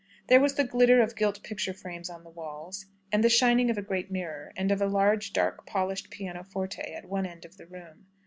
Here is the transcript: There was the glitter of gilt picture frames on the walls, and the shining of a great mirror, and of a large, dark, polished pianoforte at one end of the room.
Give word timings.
There 0.29 0.39
was 0.41 0.55
the 0.55 0.63
glitter 0.63 0.99
of 0.99 1.15
gilt 1.15 1.43
picture 1.43 1.75
frames 1.75 2.09
on 2.09 2.23
the 2.23 2.31
walls, 2.31 2.87
and 3.11 3.23
the 3.23 3.29
shining 3.29 3.69
of 3.69 3.77
a 3.77 3.83
great 3.83 4.09
mirror, 4.09 4.51
and 4.57 4.71
of 4.71 4.81
a 4.81 4.87
large, 4.87 5.31
dark, 5.31 5.63
polished 5.67 6.09
pianoforte 6.09 6.81
at 6.81 7.05
one 7.07 7.27
end 7.27 7.45
of 7.45 7.57
the 7.57 7.67
room. 7.67 8.07